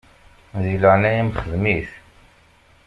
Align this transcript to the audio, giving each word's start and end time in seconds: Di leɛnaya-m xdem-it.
Di 0.63 0.75
leɛnaya-m 0.81 1.29
xdem-it. 1.37 1.89